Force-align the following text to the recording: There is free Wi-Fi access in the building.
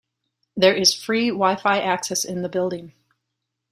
There 0.57 0.73
is 0.73 0.95
free 0.95 1.27
Wi-Fi 1.29 1.79
access 1.79 2.25
in 2.25 2.41
the 2.41 2.49
building. 2.49 2.93